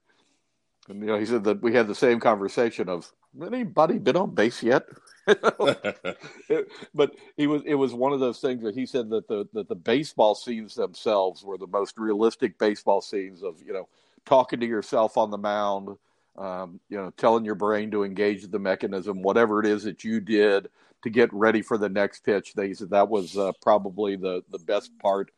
And 0.88 1.00
you 1.00 1.06
know, 1.06 1.18
he 1.18 1.26
said 1.26 1.44
that 1.44 1.62
we 1.62 1.75
had 1.75 1.88
the 1.88 1.94
same 1.94 2.20
conversation 2.20 2.88
of, 2.88 3.12
"Anybody 3.44 3.99
been 3.99 4.16
on 4.16 4.35
base 4.35 4.62
yet?" 4.62 4.85
but 6.95 7.16
he 7.37 7.47
was 7.47 7.62
it 7.66 7.75
was 7.75 7.92
one 7.92 8.12
of 8.12 8.21
those 8.21 8.38
things 8.40 8.62
that 8.62 8.75
he 8.75 8.87
said 8.87 9.11
that 9.11 9.26
the 9.28 9.47
that 9.52 9.68
the 9.68 9.75
baseball 9.75 10.35
scenes 10.35 10.75
themselves 10.75 11.45
were 11.45 11.59
the 11.59 11.66
most 11.66 11.99
realistic 11.99 12.59
baseball 12.59 13.00
scenes 13.00 13.42
of 13.42 13.61
you 13.66 13.73
know 13.73 13.88
talking 14.25 14.61
to 14.61 14.66
yourself 14.66 15.16
on 15.16 15.30
the 15.30 15.38
mound 15.38 15.97
um, 16.38 16.80
you 16.88 16.97
know, 16.97 17.11
telling 17.16 17.45
your 17.45 17.54
brain 17.54 17.90
to 17.90 18.04
engage 18.04 18.47
the 18.47 18.59
mechanism, 18.59 19.23
whatever 19.23 19.61
it 19.61 19.66
is 19.66 19.85
that 19.85 20.04
you 20.04 20.21
did 20.21 20.68
to 21.02 21.11
get 21.11 21.33
ready 21.33 21.62
for 21.62 21.78
the 21.78 21.88
next 21.88 22.25
pitch. 22.25 22.54
They 22.54 22.75
said 22.75 22.90
that 22.90 23.09
was 23.09 23.37
uh, 23.37 23.52
probably 23.62 24.16
the 24.16 24.42
the 24.50 24.59
best 24.59 24.97
part 24.99 25.30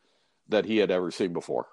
that 0.49 0.65
he 0.65 0.79
had 0.79 0.91
ever 0.91 1.11
seen 1.11 1.33
before. 1.33 1.67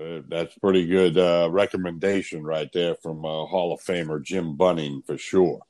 Uh, 0.00 0.20
that's 0.28 0.56
pretty 0.58 0.86
good 0.86 1.16
uh, 1.18 1.48
recommendation 1.50 2.42
right 2.42 2.72
there 2.72 2.96
from 2.96 3.24
uh, 3.24 3.44
Hall 3.44 3.72
of 3.72 3.80
Famer 3.80 4.22
Jim 4.22 4.56
Bunning 4.56 5.02
for 5.02 5.18
sure. 5.18 5.60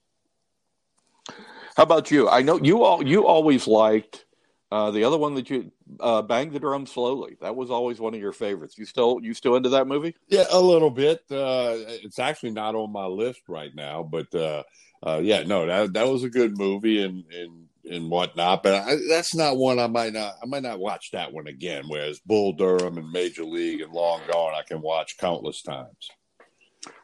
How 1.76 1.84
about 1.84 2.10
you? 2.10 2.28
I 2.28 2.42
know 2.42 2.58
you 2.58 2.82
all 2.82 3.06
you 3.06 3.26
always 3.26 3.66
liked 3.66 4.26
uh, 4.72 4.90
the 4.90 5.04
other 5.04 5.18
one 5.18 5.34
that 5.34 5.50
you 5.50 5.70
uh, 6.00 6.22
bang 6.22 6.50
the 6.50 6.58
drum 6.58 6.86
slowly. 6.86 7.36
That 7.42 7.54
was 7.54 7.70
always 7.70 8.00
one 8.00 8.14
of 8.14 8.20
your 8.20 8.32
favorites. 8.32 8.78
You 8.78 8.86
still 8.86 9.18
you 9.22 9.34
still 9.34 9.56
into 9.56 9.68
that 9.68 9.86
movie? 9.86 10.14
Yeah, 10.28 10.44
a 10.50 10.60
little 10.60 10.90
bit. 10.90 11.20
Uh, 11.30 11.76
it's 12.02 12.18
actually 12.18 12.52
not 12.52 12.74
on 12.74 12.90
my 12.90 13.04
list 13.04 13.42
right 13.48 13.74
now, 13.74 14.02
but 14.02 14.34
uh, 14.34 14.62
uh, 15.06 15.20
yeah, 15.22 15.42
no, 15.42 15.66
that 15.66 15.92
that 15.92 16.08
was 16.08 16.24
a 16.24 16.30
good 16.30 16.56
movie 16.56 17.02
and 17.02 17.24
and 17.30 17.68
and 17.90 18.10
whatnot. 18.10 18.62
But 18.62 18.74
I, 18.74 18.96
that's 19.10 19.34
not 19.34 19.58
one 19.58 19.78
I 19.78 19.88
might 19.88 20.14
not 20.14 20.36
I 20.42 20.46
might 20.46 20.62
not 20.62 20.78
watch 20.78 21.10
that 21.12 21.32
one 21.32 21.48
again. 21.48 21.84
Whereas 21.86 22.20
Bull 22.20 22.54
Durham 22.54 22.96
and 22.96 23.12
Major 23.12 23.44
League 23.44 23.82
and 23.82 23.92
Long 23.92 24.22
Gone, 24.30 24.54
I 24.54 24.62
can 24.66 24.80
watch 24.80 25.18
countless 25.18 25.60
times. 25.60 26.10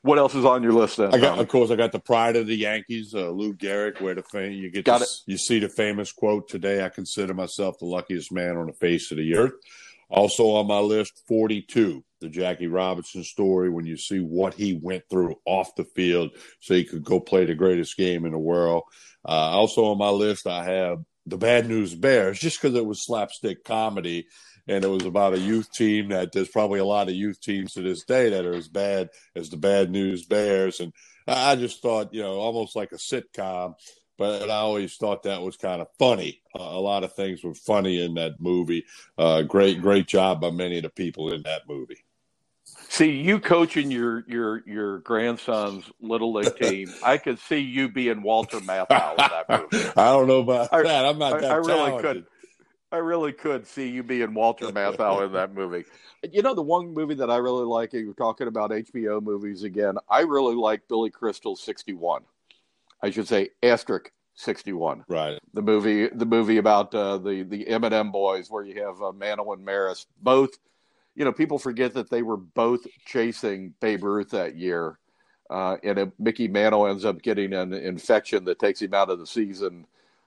What 0.02 0.18
else 0.18 0.34
is 0.34 0.44
on 0.44 0.62
your 0.62 0.72
list? 0.72 0.96
Then, 0.96 1.14
I 1.14 1.18
got, 1.18 1.38
of 1.38 1.48
course, 1.48 1.70
I 1.70 1.76
got 1.76 1.92
the 1.92 2.00
Pride 2.00 2.36
of 2.36 2.46
the 2.46 2.56
Yankees, 2.56 3.14
uh, 3.14 3.30
Lou 3.30 3.54
Gehrig, 3.54 4.00
where 4.00 4.14
the 4.14 4.22
fame 4.22 4.52
you 4.52 4.70
get. 4.70 4.84
Got 4.84 4.98
to, 4.98 5.04
it. 5.04 5.10
You 5.26 5.38
see 5.38 5.58
the 5.58 5.68
famous 5.68 6.12
quote 6.12 6.48
today. 6.48 6.84
I 6.84 6.88
consider 6.88 7.34
myself 7.34 7.78
the 7.78 7.86
luckiest 7.86 8.32
man 8.32 8.56
on 8.56 8.66
the 8.66 8.72
face 8.72 9.10
of 9.10 9.18
the 9.18 9.36
earth. 9.36 9.52
Also 10.10 10.50
on 10.52 10.66
my 10.66 10.78
list, 10.78 11.22
42, 11.28 12.02
the 12.20 12.28
Jackie 12.28 12.66
Robinson 12.66 13.22
story. 13.22 13.70
When 13.70 13.84
you 13.84 13.96
see 13.96 14.18
what 14.18 14.54
he 14.54 14.74
went 14.74 15.04
through 15.10 15.36
off 15.44 15.74
the 15.76 15.84
field, 15.84 16.30
so 16.60 16.74
he 16.74 16.84
could 16.84 17.04
go 17.04 17.20
play 17.20 17.44
the 17.44 17.54
greatest 17.54 17.96
game 17.96 18.24
in 18.24 18.32
the 18.32 18.38
world. 18.38 18.84
Uh, 19.24 19.32
also 19.32 19.84
on 19.86 19.98
my 19.98 20.08
list, 20.08 20.46
I 20.46 20.64
have 20.64 20.98
the 21.26 21.36
Bad 21.36 21.68
News 21.68 21.94
Bears, 21.94 22.40
just 22.40 22.60
because 22.60 22.76
it 22.76 22.86
was 22.86 23.04
slapstick 23.04 23.62
comedy 23.64 24.26
and 24.68 24.84
it 24.84 24.88
was 24.88 25.04
about 25.04 25.34
a 25.34 25.38
youth 25.38 25.72
team 25.72 26.08
that 26.08 26.32
there's 26.32 26.48
probably 26.48 26.78
a 26.78 26.84
lot 26.84 27.08
of 27.08 27.14
youth 27.14 27.40
teams 27.40 27.72
to 27.72 27.82
this 27.82 28.04
day 28.04 28.30
that 28.30 28.44
are 28.44 28.54
as 28.54 28.68
bad 28.68 29.10
as 29.34 29.50
the 29.50 29.56
Bad 29.56 29.90
News 29.90 30.24
Bears, 30.26 30.80
and 30.80 30.92
I 31.26 31.56
just 31.56 31.82
thought, 31.82 32.14
you 32.14 32.22
know, 32.22 32.34
almost 32.34 32.76
like 32.76 32.92
a 32.92 32.96
sitcom. 32.96 33.74
But 34.16 34.50
I 34.50 34.56
always 34.56 34.96
thought 34.96 35.22
that 35.22 35.42
was 35.42 35.56
kind 35.56 35.80
of 35.80 35.86
funny. 35.96 36.42
Uh, 36.52 36.62
a 36.62 36.80
lot 36.80 37.04
of 37.04 37.14
things 37.14 37.44
were 37.44 37.54
funny 37.54 38.04
in 38.04 38.14
that 38.14 38.40
movie. 38.40 38.84
Uh, 39.16 39.42
great, 39.42 39.80
great 39.80 40.08
job 40.08 40.40
by 40.40 40.50
many 40.50 40.78
of 40.78 40.82
the 40.82 40.88
people 40.88 41.32
in 41.32 41.42
that 41.44 41.68
movie. 41.68 42.04
See, 42.88 43.10
you 43.10 43.38
coaching 43.38 43.90
your 43.90 44.24
your 44.26 44.62
your 44.66 44.98
grandson's 45.00 45.84
little 46.00 46.32
league 46.32 46.56
team, 46.60 46.92
I 47.04 47.18
could 47.18 47.38
see 47.38 47.58
you 47.58 47.88
being 47.88 48.22
Walter 48.22 48.58
Matthau 48.60 49.12
in 49.12 49.16
that 49.18 49.70
movie. 49.72 49.90
I 49.96 50.06
don't 50.06 50.26
know 50.26 50.40
about 50.40 50.72
I, 50.72 50.82
that. 50.82 51.04
I'm 51.04 51.18
not 51.18 51.34
I, 51.34 51.40
that 51.40 51.50
I 51.50 51.56
really 51.56 51.68
talented. 51.68 52.02
could. 52.02 52.26
I 52.90 52.96
really 52.98 53.32
could 53.32 53.66
see 53.66 53.88
you 53.88 54.02
being 54.02 54.34
Walter 54.34 54.66
Matthau 54.72 55.24
in 55.26 55.32
that 55.32 55.54
movie. 55.54 55.84
You 56.32 56.42
know, 56.42 56.54
the 56.54 56.62
one 56.62 56.94
movie 56.94 57.14
that 57.14 57.30
I 57.30 57.36
really 57.36 57.64
like, 57.64 57.92
you're 57.92 58.14
talking 58.14 58.48
about 58.48 58.70
HBO 58.70 59.22
movies 59.22 59.62
again, 59.62 59.96
I 60.08 60.20
really 60.20 60.54
like 60.54 60.88
Billy 60.88 61.10
Crystal's 61.10 61.62
61. 61.62 62.22
I 63.02 63.10
should 63.10 63.28
say 63.28 63.50
asterisk 63.62 64.10
61. 64.34 65.04
Right. 65.08 65.38
The 65.52 65.62
movie, 65.62 66.08
the 66.08 66.26
movie 66.26 66.56
about 66.56 66.94
uh, 66.94 67.18
the, 67.18 67.42
the 67.42 67.68
M&M 67.68 68.10
boys 68.10 68.50
where 68.50 68.64
you 68.64 68.82
have 68.82 69.02
uh, 69.02 69.12
Mano 69.12 69.52
and 69.52 69.64
Maris, 69.64 70.06
both, 70.22 70.50
you 71.14 71.24
know, 71.24 71.32
people 71.32 71.58
forget 71.58 71.94
that 71.94 72.10
they 72.10 72.22
were 72.22 72.36
both 72.36 72.86
chasing 73.04 73.74
Babe 73.80 74.02
Ruth 74.04 74.30
that 74.30 74.56
year. 74.56 74.98
Uh, 75.50 75.76
and 75.82 76.12
Mickey 76.18 76.46
Mantle 76.46 76.86
ends 76.86 77.04
up 77.04 77.22
getting 77.22 77.52
an 77.52 77.72
infection 77.72 78.44
that 78.44 78.58
takes 78.58 78.82
him 78.82 78.94
out 78.94 79.10
of 79.10 79.18
the 79.18 79.26
season 79.26 79.86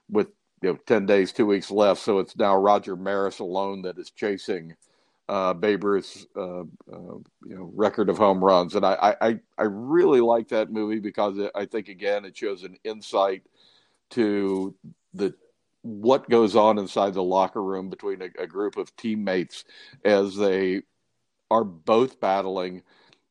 with 0.09 0.27
you 0.61 0.69
know, 0.69 0.79
10 0.85 1.05
days, 1.05 1.31
two 1.31 1.45
weeks 1.45 1.71
left. 1.71 2.01
So 2.01 2.19
it's 2.19 2.35
now 2.35 2.55
Roger 2.55 2.95
Maris 2.95 3.39
alone 3.39 3.81
that 3.83 3.97
is 3.97 4.11
chasing 4.11 4.75
uh, 5.27 5.53
Babe 5.53 5.83
Ruth's, 5.83 6.27
uh, 6.35 6.61
uh, 6.61 6.63
you 6.91 7.55
know, 7.55 7.71
record 7.73 8.09
of 8.09 8.17
home 8.17 8.43
runs. 8.43 8.75
And 8.75 8.85
I, 8.85 9.15
I, 9.21 9.39
I 9.57 9.63
really 9.63 10.21
like 10.21 10.49
that 10.49 10.71
movie 10.71 10.99
because 10.99 11.37
it, 11.37 11.51
I 11.55 11.65
think, 11.65 11.87
again, 11.87 12.25
it 12.25 12.37
shows 12.37 12.63
an 12.63 12.77
insight 12.83 13.43
to 14.11 14.75
the 15.13 15.33
what 15.83 16.29
goes 16.29 16.55
on 16.55 16.77
inside 16.77 17.13
the 17.13 17.23
locker 17.23 17.63
room 17.63 17.89
between 17.89 18.21
a, 18.21 18.29
a 18.37 18.45
group 18.45 18.77
of 18.77 18.95
teammates 18.95 19.63
as 20.05 20.35
they 20.35 20.81
are 21.49 21.63
both 21.63 22.19
battling. 22.19 22.83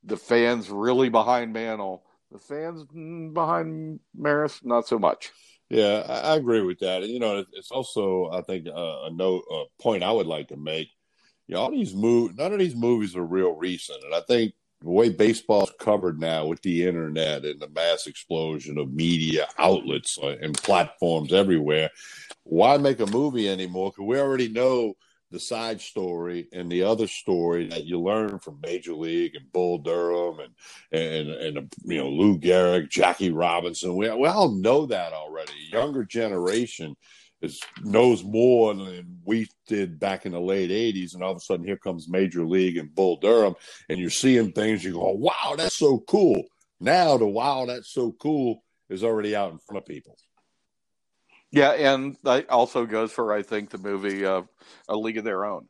The 0.05 0.17
fans 0.17 0.69
really 0.69 1.11
behind 1.11 1.53
Mantle. 1.53 2.03
The 2.33 2.39
fans 2.39 2.85
mm, 2.85 3.33
behind 3.35 4.01
Maris, 4.17 4.61
not 4.65 4.89
so 4.89 4.99
much. 4.99 5.33
Yeah, 5.71 6.03
I, 6.09 6.35
agree 6.35 6.63
with 6.63 6.81
that. 6.81 7.05
You 7.09 7.21
know, 7.21 7.45
it's 7.53 7.71
also, 7.71 8.29
I 8.33 8.43
think, 8.43 8.67
uh, 8.67 9.05
a 9.05 9.11
note, 9.13 9.45
a 9.53 9.65
point 9.81 10.03
I 10.03 10.11
would 10.11 10.27
like 10.27 10.49
to 10.49 10.57
make. 10.57 10.89
You 11.47 11.55
know, 11.55 11.63
all 11.63 11.71
these 11.71 11.95
movies, 11.95 12.37
none 12.37 12.53
of 12.53 12.59
these 12.59 12.75
movies 12.75 13.15
are 13.15 13.25
real 13.25 13.53
recent, 13.53 14.03
and 14.05 14.15
I 14.15 14.21
think 14.23 14.53
the 14.81 14.91
way 14.91 15.11
baseball's 15.11 15.73
covered 15.79 16.19
now 16.19 16.47
with 16.47 16.61
the 16.63 16.87
internet 16.87 17.45
and 17.45 17.61
the 17.61 17.69
mass 17.69 18.07
explosion 18.07 18.79
of 18.79 18.93
media 18.93 19.47
outlets 19.59 20.19
uh, 20.23 20.37
and 20.43 20.55
platforms 20.55 21.33
everywhere, 21.33 21.91
why 22.45 22.77
make 22.77 23.01
a 23.01 23.07
movie 23.07 23.49
anymore? 23.49 23.91
Because 23.91 24.07
we 24.07 24.19
already 24.19 24.49
know 24.49 24.95
the 25.31 25.41
side 25.41 25.81
story 25.81 26.49
and 26.53 26.71
the 26.71 26.83
other 26.83 27.07
story 27.07 27.69
that 27.69 27.85
you 27.85 28.01
learn 28.01 28.39
from 28.41 28.61
Major 28.63 28.95
League 28.95 29.37
and 29.37 29.53
Bull 29.53 29.79
Durham 29.79 30.41
and 30.41 30.55
and 30.93 31.31
and 31.31 31.75
you 31.85 31.99
know 31.99 32.09
Lou 32.09 32.39
Gehrig, 32.39 32.89
Jackie 32.89 33.31
Robinson. 33.31 33.97
We 33.97 34.11
we 34.11 34.29
all 34.29 34.51
know 34.51 34.87
that 34.87 35.13
already. 35.13 35.53
Younger 35.71 36.05
generation 36.05 36.97
is 37.43 37.61
knows 37.83 38.25
more 38.25 38.75
than 38.75 39.21
we 39.25 39.49
did 39.67 40.01
back 40.01 40.27
in 40.27 40.33
the 40.33 40.41
late 40.41 40.71
'80s, 40.71 41.15
and 41.15 41.23
all 41.23 41.33
of 41.33 41.37
a 41.37 41.41
sudden 41.41 41.67
here 41.67 41.77
comes 41.77 42.09
Major 42.09 42.45
League 42.45 42.77
and 42.77 42.95
Bull 42.95 43.17
Durham, 43.17 43.55
and 43.89 43.99
you're 43.99 44.11
seeing 44.11 44.53
things. 44.53 44.85
You 44.85 44.95
go, 44.95 45.13
"Wow, 45.13 45.55
that's 45.57 45.77
so 45.77 46.01
cool!" 46.01 46.45
Now 46.81 47.17
the 47.17 47.27
"Wow, 47.27 47.67
that's 47.67 47.93
so 47.93 48.13
cool" 48.13 48.65
is 48.89 49.05
already 49.05 49.37
out 49.37 49.53
in 49.53 49.59
front 49.59 49.83
of 49.83 49.87
people. 49.87 50.17
Yeah, 51.53 51.71
and 51.71 52.17
that 52.23 52.49
also 52.49 52.87
goes 52.87 53.13
for 53.13 53.33
I 53.33 53.43
think 53.43 53.71
the 53.71 53.79
movie 53.79 54.25
uh, 54.25 54.43
A 54.89 54.97
League 54.97 55.19
of 55.19 55.25
Their 55.25 55.45
Own. 55.45 55.67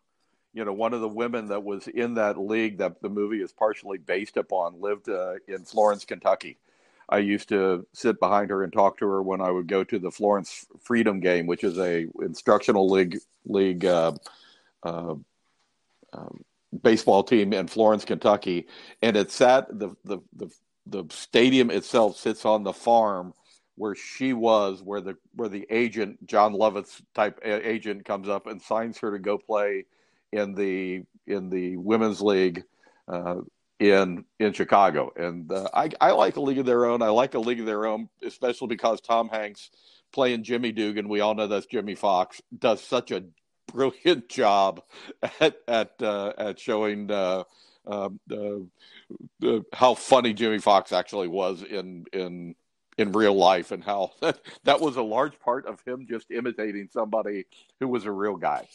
You 0.52 0.64
know, 0.64 0.72
one 0.72 0.92
of 0.92 1.00
the 1.00 1.08
women 1.08 1.48
that 1.48 1.62
was 1.62 1.86
in 1.86 2.14
that 2.14 2.38
league 2.38 2.78
that 2.78 3.00
the 3.00 3.08
movie 3.08 3.40
is 3.40 3.52
partially 3.52 3.98
based 3.98 4.36
upon 4.36 4.80
lived 4.80 5.08
uh, 5.08 5.34
in 5.46 5.64
Florence, 5.64 6.04
Kentucky. 6.04 6.58
I 7.08 7.18
used 7.18 7.48
to 7.48 7.86
sit 7.92 8.20
behind 8.20 8.50
her 8.50 8.62
and 8.62 8.72
talk 8.72 8.98
to 8.98 9.06
her 9.06 9.22
when 9.22 9.40
I 9.40 9.50
would 9.50 9.66
go 9.66 9.82
to 9.84 9.98
the 9.98 10.10
Florence 10.10 10.66
Freedom 10.80 11.20
Game, 11.20 11.46
which 11.46 11.64
is 11.64 11.78
a 11.78 12.06
instructional 12.20 12.88
league 12.88 13.18
league 13.46 13.84
uh, 13.84 14.12
uh, 14.82 15.14
um, 16.12 16.44
baseball 16.82 17.22
team 17.22 17.52
in 17.52 17.66
Florence, 17.66 18.04
Kentucky, 18.04 18.66
and 19.02 19.16
it's 19.16 19.40
at 19.40 19.66
the 19.76 19.94
the 20.04 20.18
the 20.34 20.50
the 20.86 21.04
stadium 21.10 21.70
itself 21.70 22.16
sits 22.16 22.44
on 22.44 22.64
the 22.64 22.72
farm 22.72 23.34
where 23.80 23.94
she 23.94 24.34
was, 24.34 24.82
where 24.82 25.00
the 25.00 25.16
where 25.34 25.48
the 25.48 25.66
agent 25.70 26.26
Jon 26.26 26.52
Lovitz 26.52 27.00
type 27.14 27.40
agent 27.42 28.04
comes 28.04 28.28
up 28.28 28.46
and 28.46 28.60
signs 28.60 28.98
her 28.98 29.10
to 29.12 29.18
go 29.18 29.38
play 29.38 29.86
in 30.32 30.54
the 30.54 31.02
in 31.26 31.48
the 31.48 31.78
women's 31.78 32.20
league 32.20 32.62
uh, 33.08 33.36
in 33.78 34.26
in 34.38 34.52
Chicago. 34.52 35.10
And 35.16 35.50
uh, 35.50 35.70
I 35.72 35.88
I 35.98 36.10
like 36.10 36.36
a 36.36 36.42
league 36.42 36.58
of 36.58 36.66
their 36.66 36.84
own. 36.84 37.00
I 37.00 37.08
like 37.08 37.32
a 37.32 37.38
league 37.38 37.60
of 37.60 37.64
their 37.64 37.86
own, 37.86 38.10
especially 38.22 38.68
because 38.68 39.00
Tom 39.00 39.30
Hanks 39.30 39.70
playing 40.12 40.44
Jimmy 40.44 40.72
Dugan. 40.72 41.08
We 41.08 41.20
all 41.20 41.34
know 41.34 41.46
that's 41.46 41.64
Jimmie 41.64 41.94
Foxx 41.94 42.42
does 42.58 42.82
such 42.82 43.10
a 43.10 43.24
brilliant 43.72 44.28
job 44.28 44.82
at 45.40 45.56
at 45.66 45.94
uh, 46.02 46.34
at 46.36 46.60
showing. 46.60 47.10
Uh, 47.10 47.44
uh, 47.86 48.10
uh, 48.30 49.60
how 49.72 49.94
funny 49.94 50.34
Jimmie 50.34 50.58
Foxx 50.58 50.92
actually 50.92 51.28
was 51.28 51.62
in 51.62 52.04
in 52.12 52.54
in 53.00 53.12
real 53.12 53.34
life 53.34 53.72
and 53.72 53.82
how 53.82 54.12
that, 54.64 54.80
was 54.80 54.96
a 54.96 55.02
large 55.02 55.38
part 55.40 55.66
of 55.66 55.80
him 55.86 56.06
just 56.08 56.30
imitating 56.30 56.88
somebody 56.92 57.44
who 57.80 57.88
was 57.88 58.04
a 58.04 58.12
real 58.12 58.36
guy 58.36 58.66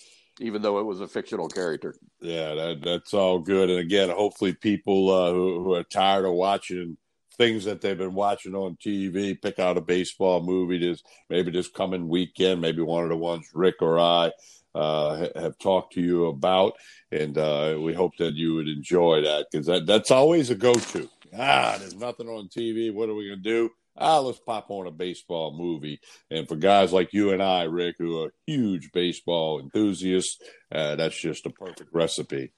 even 0.41 0.62
though 0.62 0.79
it 0.79 0.84
was 0.84 1.00
a 1.00 1.08
fictional 1.08 1.48
character. 1.48 1.96
Yeah 2.20 2.55
that, 2.55 2.82
that's 2.84 3.13
all 3.13 3.39
good. 3.39 3.70
And 3.70 3.79
again 3.79 4.10
hopefully 4.10 4.53
people 4.53 5.10
uh, 5.10 5.32
who, 5.32 5.63
who, 5.63 5.74
are 5.75 5.84
tired 5.84 6.25
of 6.25 6.34
watching 6.34 6.98
things 7.38 7.65
that 7.65 7.79
they've 7.82 7.98
been 7.98 8.13
watching 8.13 8.55
on 8.55 8.77
tv 8.77 9.41
pick 9.41 9.60
out 9.60 9.77
a 9.77 9.82
baseball 9.82 10.41
movie 10.41 10.79
this 10.79 11.03
maybe 11.29 11.51
this 11.51 11.67
coming 11.67 12.08
weekend 12.08 12.62
maybe 12.62 12.82
one 12.82 13.03
of 13.03 13.10
the 13.10 13.17
ones 13.17 13.50
rick 13.53 13.75
or 13.82 14.00
i 14.00 14.32
uh, 14.74 15.27
have 15.36 15.58
talked 15.58 15.94
to 15.94 16.01
you 16.01 16.25
about. 16.25 16.74
And 17.10 17.38
uh, 17.38 17.77
we 17.79 17.94
hope 17.94 18.17
that 18.17 18.34
you 18.34 18.55
would 18.55 18.67
enjoy 18.67 19.22
that 19.22 19.48
because 19.50 19.67
that, 19.67 19.86
that's 19.86 20.12
always 20.12 20.50
a 20.50 20.55
go-to. 20.55 21.10
Ah 21.38 21.75
there's 21.77 21.96
nothing 21.96 22.27
on 22.27 22.48
tv 22.48 22.94
what 22.94 23.10
are 23.10 23.15
we 23.15 23.27
going 23.27 23.44
to 23.44 23.50
do 23.50 23.70
ah, 23.98 24.20
let's 24.20 24.40
pop 24.40 24.68
on 24.70 24.88
a 24.88 24.92
baseball 24.92 25.56
movie. 25.58 26.00
And 26.30 26.48
for 26.48 26.56
guys 26.56 26.92
like 26.92 27.14
you 27.14 27.32
and 27.32 27.42
I, 27.42 27.64
Rick, 27.64 27.96
who 28.00 28.24
are 28.24 28.34
huge 28.46 28.92
baseball 28.92 29.60
enthusiasts, 29.60 30.40
uh, 30.72 30.96
that's 30.96 31.20
just 31.20 31.46
a 31.46 31.50
perfect 31.50 31.94
recipe. 31.94 32.52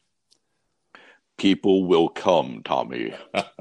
People 1.37 1.85
will 1.85 2.09
come, 2.09 2.61
Tommy. 2.65 3.13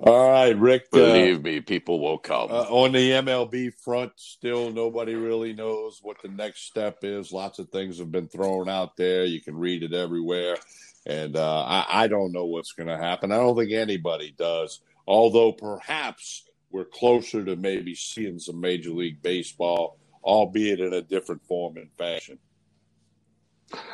All 0.00 0.30
right, 0.30 0.56
Rick. 0.58 0.86
Uh, 0.90 0.96
Believe 0.96 1.38
uh, 1.38 1.42
me, 1.42 1.60
people 1.60 2.00
will 2.00 2.16
come. 2.16 2.50
Uh, 2.50 2.62
on 2.62 2.92
the 2.92 3.10
MLB 3.10 3.74
front, 3.74 4.12
still 4.16 4.70
nobody 4.70 5.14
really 5.14 5.52
knows 5.52 6.00
what 6.00 6.16
the 6.22 6.28
next 6.28 6.62
step 6.66 7.00
is. 7.02 7.30
Lots 7.30 7.58
of 7.58 7.68
things 7.68 7.98
have 7.98 8.10
been 8.10 8.26
thrown 8.28 8.70
out 8.70 8.96
there. 8.96 9.26
You 9.26 9.42
can 9.42 9.54
read 9.54 9.82
it 9.82 9.92
everywhere. 9.92 10.56
And 11.04 11.36
uh, 11.36 11.62
I, 11.62 11.86
I 12.04 12.06
don't 12.06 12.32
know 12.32 12.46
what's 12.46 12.72
going 12.72 12.88
to 12.88 12.96
happen. 12.96 13.32
I 13.32 13.36
don't 13.36 13.56
think 13.56 13.72
anybody 13.72 14.34
does. 14.36 14.80
Although 15.06 15.52
perhaps 15.52 16.47
we're 16.70 16.84
closer 16.84 17.44
to 17.44 17.56
maybe 17.56 17.94
seeing 17.94 18.38
some 18.38 18.60
Major 18.60 18.90
League 18.90 19.22
Baseball, 19.22 19.98
albeit 20.22 20.80
in 20.80 20.92
a 20.92 21.02
different 21.02 21.42
form 21.46 21.76
and 21.76 21.90
fashion. 21.96 22.38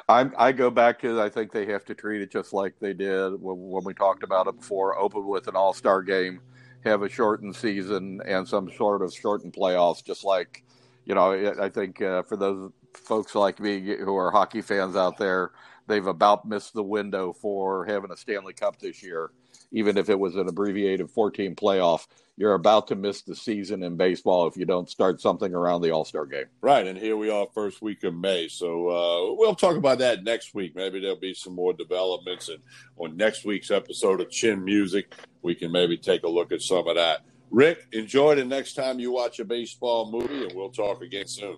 I, 0.08 0.30
I 0.36 0.52
go 0.52 0.70
back 0.70 1.00
to 1.00 1.20
I 1.20 1.28
think 1.28 1.50
they 1.50 1.66
have 1.66 1.84
to 1.86 1.94
treat 1.94 2.22
it 2.22 2.30
just 2.30 2.52
like 2.52 2.78
they 2.78 2.92
did 2.92 3.30
when, 3.40 3.56
when 3.56 3.84
we 3.84 3.94
talked 3.94 4.22
about 4.22 4.46
it 4.46 4.56
before. 4.56 4.98
Open 4.98 5.26
with 5.26 5.48
an 5.48 5.56
All 5.56 5.72
Star 5.72 6.02
game, 6.02 6.40
have 6.84 7.02
a 7.02 7.08
shortened 7.08 7.56
season 7.56 8.20
and 8.24 8.46
some 8.46 8.70
sort 8.76 9.02
of 9.02 9.12
shortened 9.12 9.52
playoffs, 9.52 10.04
just 10.04 10.24
like 10.24 10.64
you 11.04 11.14
know. 11.14 11.54
I 11.60 11.68
think 11.68 12.00
uh, 12.00 12.22
for 12.22 12.36
those 12.36 12.70
folks 12.94 13.34
like 13.34 13.58
me 13.58 13.96
who 13.98 14.16
are 14.16 14.30
hockey 14.30 14.62
fans 14.62 14.94
out 14.94 15.18
there, 15.18 15.50
they've 15.88 16.06
about 16.06 16.46
missed 16.46 16.74
the 16.74 16.82
window 16.82 17.32
for 17.32 17.84
having 17.84 18.12
a 18.12 18.16
Stanley 18.16 18.52
Cup 18.52 18.78
this 18.78 19.02
year 19.02 19.32
even 19.74 19.98
if 19.98 20.08
it 20.08 20.18
was 20.18 20.36
an 20.36 20.48
abbreviated 20.48 21.10
14 21.10 21.56
playoff, 21.56 22.06
you're 22.36 22.54
about 22.54 22.86
to 22.88 22.94
miss 22.94 23.22
the 23.22 23.34
season 23.34 23.82
in 23.82 23.96
baseball 23.96 24.46
if 24.46 24.56
you 24.56 24.64
don't 24.64 24.88
start 24.88 25.20
something 25.20 25.52
around 25.52 25.82
the 25.82 25.90
All 25.90 26.04
Star 26.04 26.26
game. 26.26 26.46
Right, 26.60 26.86
and 26.86 26.96
here 26.96 27.16
we 27.16 27.28
are, 27.28 27.46
first 27.52 27.82
week 27.82 28.04
of 28.04 28.14
May. 28.14 28.46
So 28.48 28.88
uh, 28.88 29.34
we'll 29.34 29.56
talk 29.56 29.76
about 29.76 29.98
that 29.98 30.22
next 30.22 30.54
week. 30.54 30.74
Maybe 30.76 31.00
there'll 31.00 31.16
be 31.16 31.34
some 31.34 31.54
more 31.54 31.72
developments, 31.72 32.48
and 32.48 32.60
on 32.96 33.16
next 33.16 33.44
week's 33.44 33.72
episode 33.72 34.20
of 34.20 34.30
Chin 34.30 34.64
Music, 34.64 35.12
we 35.42 35.56
can 35.56 35.72
maybe 35.72 35.96
take 35.96 36.22
a 36.22 36.28
look 36.28 36.52
at 36.52 36.62
some 36.62 36.86
of 36.86 36.94
that. 36.94 37.22
Rick, 37.50 37.86
enjoy 37.92 38.36
the 38.36 38.44
next 38.44 38.74
time 38.74 39.00
you 39.00 39.10
watch 39.10 39.40
a 39.40 39.44
baseball 39.44 40.10
movie, 40.10 40.44
and 40.44 40.52
we'll 40.54 40.70
talk 40.70 41.02
again 41.02 41.26
soon. 41.26 41.56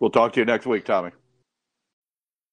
We'll 0.00 0.10
talk 0.10 0.32
to 0.34 0.40
you 0.40 0.44
next 0.44 0.66
week, 0.66 0.84
Tommy. 0.84 1.10